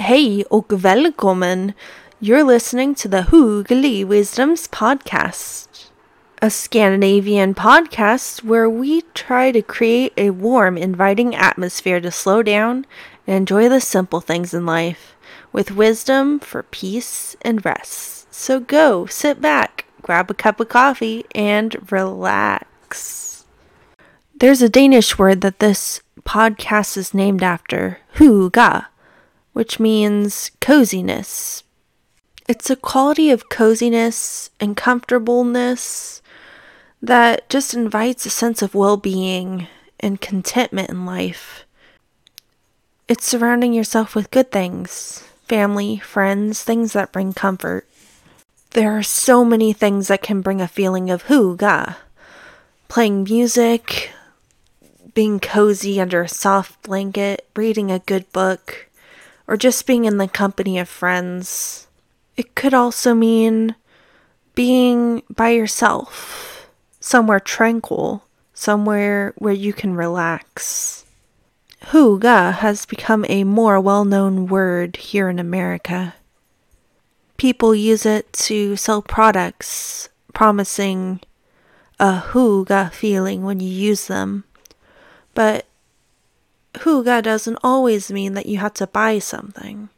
[0.00, 1.72] Hej och välkommen!
[2.20, 5.90] You're listening to the Hoogly Wisdoms Podcast,
[6.40, 12.86] a Scandinavian podcast where we try to create a warm, inviting atmosphere to slow down
[13.26, 15.16] and enjoy the simple things in life
[15.52, 18.32] with wisdom for peace and rest.
[18.32, 23.44] So go, sit back, grab a cup of coffee, and relax.
[24.34, 28.86] There's a Danish word that this podcast is named after, hygge,
[29.60, 31.64] which means coziness.
[32.48, 36.22] It's a quality of coziness and comfortableness
[37.02, 39.66] that just invites a sense of well being
[40.00, 41.66] and contentment in life.
[43.06, 47.86] It's surrounding yourself with good things family, friends, things that bring comfort.
[48.70, 51.96] There are so many things that can bring a feeling of hygge.
[52.88, 54.08] Playing music,
[55.12, 58.86] being cozy under a soft blanket, reading a good book,
[59.50, 61.88] or just being in the company of friends.
[62.36, 63.74] It could also mean
[64.54, 66.70] being by yourself,
[67.00, 68.22] somewhere tranquil,
[68.54, 71.04] somewhere where you can relax.
[71.86, 76.14] Hygge has become a more well known word here in America.
[77.36, 81.20] People use it to sell products, promising
[81.98, 84.44] a hygge feeling when you use them.
[85.34, 85.66] But
[86.74, 89.88] hygge doesn't always mean that you have to buy something.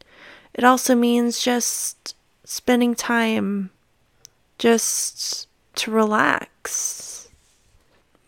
[0.54, 2.14] It also means just
[2.44, 3.70] spending time
[4.58, 7.28] just to relax.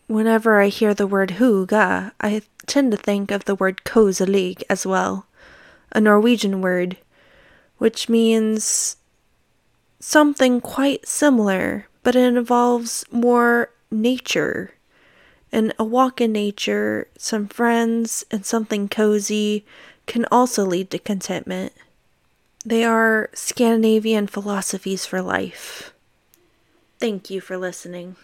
[0.07, 4.85] Whenever I hear the word hygge, I tend to think of the word koselig as
[4.85, 5.25] well,
[5.91, 6.97] a Norwegian word,
[7.77, 8.97] which means
[9.99, 14.73] something quite similar, but it involves more nature
[15.55, 19.65] and a walk in nature, some friends, and something cozy
[20.05, 21.71] can also lead to contentment.
[22.65, 25.93] They are Scandinavian philosophies for life.
[26.99, 28.17] Thank you for listening.